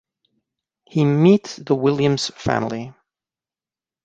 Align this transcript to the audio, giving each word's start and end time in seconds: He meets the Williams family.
He 0.85 1.05
meets 1.05 1.57
the 1.57 1.75
Williams 1.75 2.31
family. 2.35 2.91